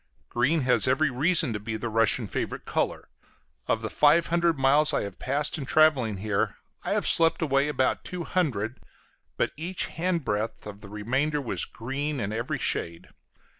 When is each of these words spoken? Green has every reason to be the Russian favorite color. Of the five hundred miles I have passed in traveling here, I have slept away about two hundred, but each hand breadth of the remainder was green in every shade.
Green 0.29 0.61
has 0.61 0.87
every 0.87 1.11
reason 1.11 1.53
to 1.53 1.59
be 1.59 1.77
the 1.77 1.87
Russian 1.87 2.25
favorite 2.25 2.65
color. 2.65 3.07
Of 3.67 3.83
the 3.83 3.89
five 3.91 4.25
hundred 4.25 4.57
miles 4.57 4.95
I 4.95 5.03
have 5.03 5.19
passed 5.19 5.59
in 5.59 5.67
traveling 5.67 6.17
here, 6.17 6.55
I 6.81 6.93
have 6.93 7.05
slept 7.05 7.39
away 7.39 7.67
about 7.67 8.03
two 8.03 8.23
hundred, 8.23 8.79
but 9.37 9.51
each 9.55 9.85
hand 9.85 10.25
breadth 10.25 10.65
of 10.65 10.81
the 10.81 10.89
remainder 10.89 11.39
was 11.39 11.65
green 11.65 12.19
in 12.19 12.33
every 12.33 12.57
shade. 12.57 13.09